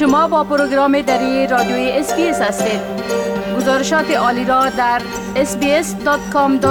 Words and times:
شما 0.00 0.28
با 0.28 0.44
پروگرام 0.44 1.00
دری 1.00 1.46
رادیوی 1.46 1.90
SBS 1.90 2.40
هستید 2.40 2.80
گزارشات 3.56 4.10
عالی 4.10 4.44
را 4.44 4.68
در 4.70 5.02
sbs.com.au 5.34 6.66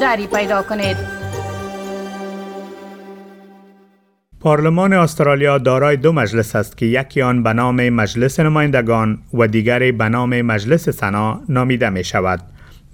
دری 0.00 0.26
پیدا 0.26 0.62
کنید 0.62 0.96
پارلمان 4.40 4.92
استرالیا 4.92 5.58
دارای 5.58 5.96
دو 5.96 6.12
مجلس 6.12 6.56
است 6.56 6.76
که 6.76 6.86
یکی 6.86 7.22
آن 7.22 7.42
به 7.42 7.52
نام 7.52 7.88
مجلس 7.88 8.40
نمایندگان 8.40 9.18
و 9.34 9.46
دیگری 9.46 9.92
به 9.92 10.08
نام 10.08 10.42
مجلس 10.42 10.88
سنا 10.88 11.40
نامیده 11.48 11.90
می 11.90 12.04
شود. 12.04 12.40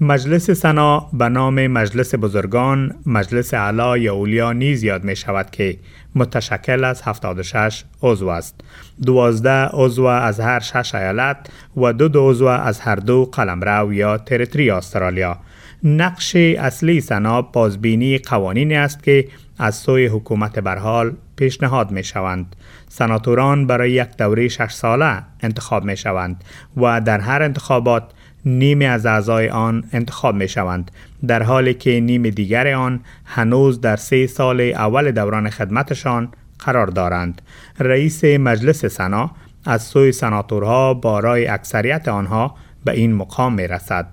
مجلس 0.01 0.51
سنا 0.51 1.09
به 1.13 1.29
نام 1.29 1.67
مجلس 1.67 2.15
بزرگان 2.15 2.95
مجلس 3.07 3.55
اعلا 3.55 3.99
یا 3.99 4.15
اولیا 4.15 4.53
نیز 4.53 4.83
یاد 4.83 5.05
می 5.05 5.17
شود 5.17 5.51
که 5.51 5.77
متشکل 6.15 6.85
از 6.85 7.03
76 7.03 7.85
عضو 8.03 8.29
است. 8.29 8.61
دوازده 9.07 9.69
عضو 9.73 10.05
از 10.05 10.41
هر 10.41 10.61
شش 10.61 10.95
ایالت 10.95 11.37
و 11.77 11.93
دو 11.93 12.09
دو 12.09 12.31
عضو 12.31 12.47
از 12.47 12.81
هر 12.81 12.97
دو 12.97 13.25
قلمرو 13.33 13.93
یا 13.93 14.19
تریتری 14.19 14.71
استرالیا. 14.71 15.39
نقش 15.85 16.37
اصلی 16.37 17.01
سنا 17.01 17.43
بازبینی 17.43 18.19
قوانینی 18.19 18.77
است 18.77 19.03
که 19.03 19.29
از 19.59 19.75
سوی 19.75 20.07
حکومت 20.07 20.59
برحال 20.59 21.13
پیشنهاد 21.37 21.91
می 21.91 22.05
شوند. 22.05 22.57
سناتوران 22.89 23.67
برای 23.67 23.93
یک 23.93 24.17
دوره 24.19 24.49
شش 24.49 24.73
ساله 24.73 25.23
انتخاب 25.41 25.85
می 25.85 25.97
شوند 25.97 26.45
و 26.77 27.01
در 27.01 27.21
هر 27.21 27.43
انتخابات 27.43 28.05
نیمی 28.47 28.87
از 28.87 29.07
اعضای 29.07 29.49
آن 29.49 29.85
انتخاب 29.93 30.35
می 30.35 30.49
شوند 30.49 30.91
در 31.27 31.43
حالی 31.43 31.75
که 31.75 32.01
نیم 32.01 32.23
دیگر 32.23 32.75
آن 32.75 33.01
هنوز 33.25 33.81
در 33.81 33.97
سه 33.97 34.27
سال 34.27 34.61
اول 34.61 35.11
دوران 35.11 35.51
خدمتشان 35.51 36.29
قرار 36.59 36.87
دارند. 36.87 37.43
رئیس 37.79 38.25
مجلس 38.25 38.87
سنا 38.87 39.31
از 39.65 39.83
سوی 39.83 40.13
سناتورها 40.13 40.95
با 40.95 41.21
رای 41.21 41.47
اکثریت 41.47 42.09
آنها 42.09 42.55
به 42.85 42.93
این 42.93 43.15
مقام 43.15 43.55
می 43.55 43.67
رسد 43.69 44.07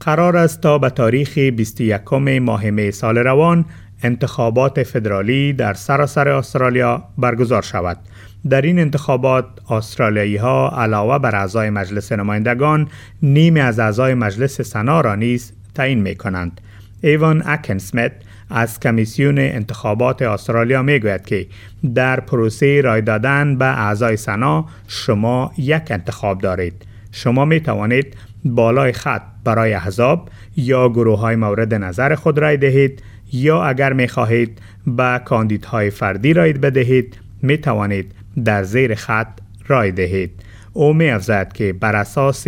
قرار 0.00 0.36
است 0.36 0.60
تا 0.60 0.78
به 0.78 0.90
تاریخ 0.90 1.38
21 1.38 2.12
ماه 2.12 2.70
می 2.70 2.90
سال 2.90 3.18
روان 3.18 3.64
انتخابات 4.02 4.82
فدرالی 4.82 5.52
در 5.52 5.74
سراسر 5.74 6.28
استرالیا 6.28 7.04
برگزار 7.18 7.62
شود 7.62 7.98
در 8.50 8.62
این 8.62 8.78
انتخابات 8.78 9.44
استرالیایی 9.70 10.36
ها 10.36 10.68
علاوه 10.76 11.18
بر 11.18 11.36
اعضای 11.36 11.70
مجلس 11.70 12.12
نمایندگان 12.12 12.88
نیمی 13.22 13.60
از 13.60 13.78
اعضای 13.78 14.14
مجلس 14.14 14.60
سنا 14.60 15.00
را 15.00 15.14
نیز 15.14 15.52
تعیین 15.74 16.00
می 16.00 16.14
کنند. 16.14 16.60
ایوان 17.02 17.42
اکن 17.46 17.78
سمیت 17.78 18.12
از 18.50 18.80
کمیسیون 18.80 19.38
انتخابات 19.38 20.22
استرالیا 20.22 20.82
می 20.82 20.98
گوید 20.98 21.24
که 21.24 21.46
در 21.94 22.20
پروسه 22.20 22.80
رای 22.80 23.02
دادن 23.02 23.58
به 23.58 23.64
اعضای 23.64 24.16
سنا 24.16 24.66
شما 24.88 25.52
یک 25.58 25.90
انتخاب 25.90 26.40
دارید. 26.40 26.86
شما 27.12 27.44
می 27.44 27.60
توانید 27.60 28.16
بالای 28.44 28.92
خط 28.92 29.22
برای 29.44 29.74
احزاب 29.74 30.28
یا 30.56 30.88
گروه 30.88 31.18
های 31.18 31.36
مورد 31.36 31.74
نظر 31.74 32.14
خود 32.14 32.38
رای 32.38 32.56
دهید 32.56 33.02
یا 33.32 33.64
اگر 33.64 33.92
می 33.92 34.08
خواهید 34.08 34.58
به 34.86 35.20
کاندیدهای 35.24 35.90
فردی 35.90 36.32
رای 36.32 36.52
بدهید 36.52 37.16
می 37.42 37.58
توانید 37.58 38.14
در 38.44 38.62
زیر 38.62 38.94
خط 38.94 39.38
رای 39.66 39.92
دهید. 39.92 40.42
او 40.72 40.92
می 40.92 41.10
افزد 41.10 41.52
که 41.52 41.72
بر 41.72 41.96
اساس 41.96 42.46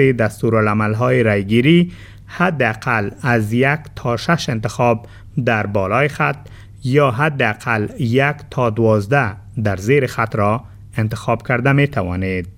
های 0.99 1.23
رایگیری 1.23 1.93
حداقل 2.27 3.11
از 3.23 3.53
یک 3.53 3.81
تا 3.97 4.17
شش 4.17 4.49
انتخاب 4.49 5.07
در 5.45 5.67
بالای 5.67 6.09
خط 6.09 6.47
یا 6.85 7.11
حداقل 7.11 7.89
یک 7.99 8.37
تا 8.51 8.71
دوازده 8.71 9.37
در 9.65 9.77
زیر 9.77 10.07
خط 10.07 10.37
را 10.37 10.65
انتخاب 10.97 11.49
کرده 11.49 11.73
می 11.73 11.89
توانید. 11.89 12.49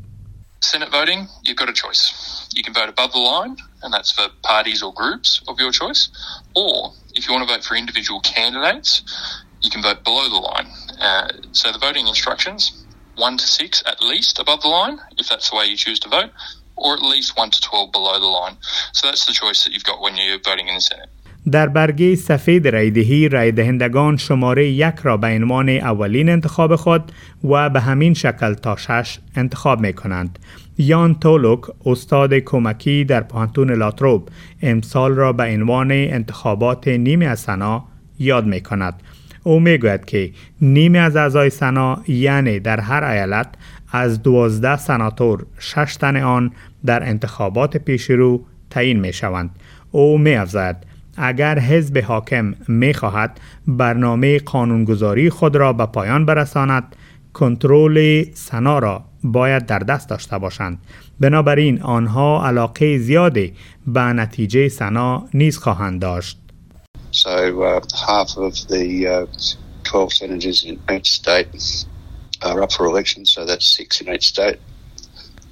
Senate 0.63 0.93
voting, 0.93 1.27
you've 1.47 1.57
got 1.57 1.71
a 1.71 1.73
choice. 1.73 2.03
You 2.57 2.63
can 2.63 2.75
vote 2.75 2.91
above 2.95 3.13
the 3.13 3.25
line, 3.33 3.57
and 3.83 3.91
that's 3.95 4.13
for 4.17 4.27
parties 4.43 4.83
or 4.83 4.93
groups 4.93 5.41
of 5.49 5.55
your 5.59 5.73
choice. 5.81 6.03
Or 6.55 6.93
if 7.15 7.27
you 7.27 7.35
want 7.35 7.49
to 7.49 7.55
vote 7.55 7.65
for 7.65 7.77
individual 7.77 8.21
candidates, 8.21 9.03
you 9.63 9.71
can 9.71 9.83
vote 9.83 10.05
below 10.05 10.29
the 10.29 10.37
line. 10.37 10.67
Uh, 11.01 11.29
so 11.53 11.73
the 11.73 11.79
voting 11.79 12.07
instructions 12.07 12.85
1 13.17 13.37
to 13.37 13.47
6 13.47 13.83
at 13.87 14.03
least 14.03 14.39
above 14.39 14.63
the 14.63 14.69
line, 14.69 14.99
if 15.19 15.29
that's 15.29 15.51
the 15.51 15.57
way 15.57 15.67
you 15.67 15.77
choose 15.77 16.01
to 16.01 16.09
vote, 16.09 16.31
or 16.77 16.95
at 16.95 17.03
least 17.03 17.37
1 17.37 17.51
to 17.51 17.61
12 17.61 17.93
below 17.93 18.19
the 18.19 18.27
line. 18.27 18.57
So 18.93 19.07
that's 19.07 19.27
the 19.27 19.33
choice 19.33 19.65
that 19.65 19.73
you've 19.73 19.85
got 19.85 20.01
when 20.01 20.17
you're 20.17 20.39
voting 20.39 20.69
in 20.69 20.77
the 20.77 20.81
Senate. 20.81 21.11
در 21.53 21.67
برگه 21.67 22.15
سفید 22.15 22.69
رایدهی 22.69 23.29
رای 23.29 23.53
دهندگان 23.53 24.17
شماره 24.17 24.69
یک 24.69 24.95
را 25.03 25.17
به 25.17 25.27
عنوان 25.27 25.69
اولین 25.69 26.29
انتخاب 26.29 26.77
خود 26.77 27.13
و 27.45 27.71
به 27.71 27.81
همین 27.81 28.15
شکل 28.15 28.55
تا 28.55 28.77
شش 28.77 29.19
انتخاب 29.37 29.81
می 29.81 29.93
کنند. 29.93 30.39
یان 30.79 31.15
تولوک 31.15 31.61
استاد 31.87 32.35
کمکی 32.35 33.05
در 33.05 33.21
پانتون 33.21 33.71
لاتروب 33.71 34.29
امسال 34.63 35.15
را 35.15 35.33
به 35.33 35.45
عنوان 35.45 35.91
انتخابات 35.91 36.89
نیمه 36.89 37.27
از 37.27 37.41
سنا 37.41 37.85
یاد 38.19 38.47
می 38.47 38.61
کند. 38.61 38.95
او 39.43 39.61
می‌گوید 39.61 40.05
که 40.05 40.31
نیمی 40.61 40.99
از 40.99 41.17
اعضای 41.17 41.51
سنا 41.51 42.03
یعنی 42.09 42.61
در 42.61 42.81
هر 42.81 43.05
ایالت 43.05 43.49
از 43.93 44.23
دوازده 44.23 44.77
سناتور 44.77 45.47
شش 45.59 45.97
تن 46.01 46.17
آن 46.17 46.53
در 46.87 47.09
انتخابات 47.09 47.77
پیشرو 47.77 48.45
تعیین 48.71 49.01
می 49.01 49.13
شوند. 49.13 49.51
او 49.91 50.19
می 50.19 50.35
افزاید 50.35 50.77
اگر 51.17 51.59
حزب 51.59 51.99
حاکم 51.99 52.55
می 52.69 52.95
خواهد 52.95 53.41
برنامه 53.67 54.39
قانونگذاری 54.39 55.31
خود 55.31 55.57
را 55.57 55.73
به 55.73 55.87
پایان 55.87 56.27
برساند 56.27 56.97
کنترل 57.35 58.25
سنا 58.35 58.79
را 58.79 59.05
باید 59.25 59.67
در 59.67 59.79
دست 59.79 60.09
داشته 60.09 60.39
باشند 60.39 60.79
بنابراین 61.21 61.83
آنها 61.83 62.47
علاقه 62.47 62.99
زیادی 62.99 63.55
به 63.87 64.01
نتیجه 64.01 64.69
سنا 64.69 65.29
نیز 65.35 65.59
خواهند 65.59 66.01
داشت 66.01 66.37
So 67.13 67.63
uh, 67.63 67.81
half 68.07 68.37
of 68.37 68.55
the 68.69 68.87
uh, 69.09 69.27
12 69.83 70.13
senators 70.13 70.65
in 70.65 70.79
each 70.89 71.11
state 71.11 71.49
are 72.43 72.63
up 72.63 72.73
for 72.73 72.87
election, 72.87 73.27
so 73.27 73.45
that's 73.45 73.67
six 73.77 74.01
in 74.01 74.09
each 74.15 74.29
state. 74.29 74.59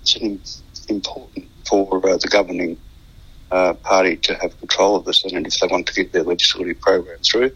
It's 0.02 0.62
important 0.88 1.46
for 1.68 2.08
uh, 2.08 2.16
the 2.16 2.28
governing 2.28 2.78
uh, 3.50 3.72
party 3.90 4.16
to 4.16 4.32
have 4.42 4.52
control 4.60 4.96
of 4.96 5.04
the 5.04 5.14
Senate 5.20 5.46
if 5.46 5.54
they 5.60 5.68
want 5.74 5.86
to 5.86 5.94
get 5.98 6.12
their 6.12 6.24
legislative 6.32 6.80
program 6.80 7.18
through. 7.28 7.50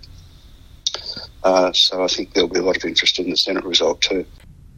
Uh, 1.44 1.72
so 1.72 2.04
I 2.04 2.08
think 2.14 2.32
there'll 2.32 2.54
be 2.58 2.60
a 2.64 2.66
lot 2.68 2.76
of 2.76 2.84
interest 2.84 3.18
in 3.18 3.30
the 3.30 3.36
Senate 3.36 3.64
result 3.64 4.00
too. 4.00 4.24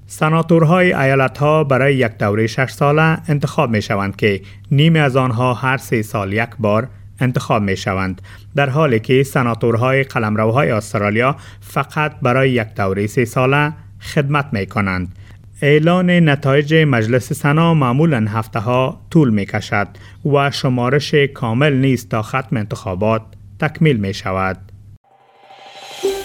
سناتورهای 0.07 0.93
ایالت 0.93 1.39
ها 1.39 1.65
برای 1.65 1.97
یک 1.97 2.13
دوره 2.19 2.47
شش 2.47 2.71
ساله 2.71 3.19
انتخاب 3.29 3.71
می 3.71 3.83
شوند 3.83 4.17
که 4.17 4.41
نیمی 4.71 4.99
از 4.99 5.17
آنها 5.17 5.55
هر 5.55 5.77
سه 5.77 6.03
سال 6.03 6.33
یک 6.33 6.51
بار 6.59 6.89
انتخاب 7.21 7.63
می 7.63 7.77
شوند 7.77 8.23
در 8.57 8.71
حالی 8.71 9.01
که 9.01 9.23
سناتورهای 9.23 10.03
قلمروهای 10.03 10.71
استرالیا 10.71 11.37
فقط 11.61 12.13
برای 12.23 12.51
یک 12.51 12.75
دوره 12.77 13.07
سه 13.07 13.25
ساله 13.25 13.73
خدمت 14.01 14.49
می 14.53 14.67
کنند. 14.67 15.17
اعلان 15.65 16.11
نتایج 16.11 16.75
مجلس 16.75 17.33
سنا 17.33 17.75
معمولا 17.75 18.27
هفته 18.29 18.59
ها 18.59 19.01
طول 19.11 19.31
می 19.31 19.47
کشد 19.47 19.89
و 20.33 20.51
شمارش 20.51 21.15
کامل 21.15 21.73
نیست 21.73 22.09
تا 22.09 22.23
ختم 22.23 22.57
انتخابات 22.57 23.23
تکمیل 23.61 23.97
می 23.97 24.15
شود. 24.15 24.57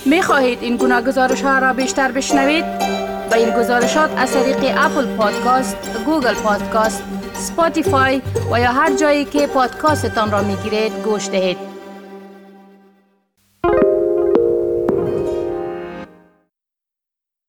می 0.06 0.22
خواهید 0.22 0.58
این 0.62 0.78
گناه 0.78 1.02
گزارش 1.02 1.42
ها 1.42 1.60
را 1.60 1.74
بیشتر 1.74 2.12
بشنوید؟ 2.12 2.66
با 3.32 3.36
این 3.36 3.50
گزارشات 3.50 4.10
از 4.18 4.34
طریق 4.34 4.58
اپل 4.78 5.16
پادکاست، 5.18 5.78
گوگل 6.06 6.34
پادکاست، 6.34 7.04
سپاتیفای 7.34 8.22
و 8.52 8.60
یا 8.60 8.72
هر 8.72 8.96
جایی 8.96 9.26
که 9.26 9.48
پادکاستتان 9.48 10.32
را 10.32 10.44
می 10.44 10.56
گیرید 10.56 10.92
گوش 11.06 11.30
دهید. 11.30 11.69